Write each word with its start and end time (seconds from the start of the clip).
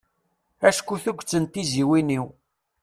Acku 0.67 0.95
tuget 1.03 1.31
n 1.41 1.45
tiziwin-iw. 1.53 2.25